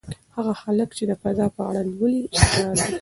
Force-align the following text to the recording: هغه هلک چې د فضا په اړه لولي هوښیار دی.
هغه 0.35 0.51
هلک 0.61 0.89
چې 0.97 1.03
د 1.07 1.11
فضا 1.21 1.47
په 1.55 1.61
اړه 1.69 1.81
لولي 1.89 2.21
هوښیار 2.31 2.73
دی. 2.79 2.93